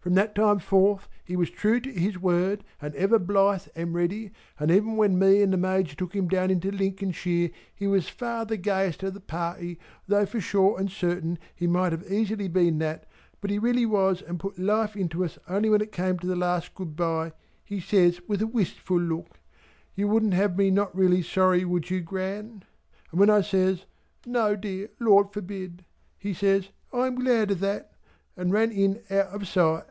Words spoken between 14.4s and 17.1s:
put life into us only when it came to the last Good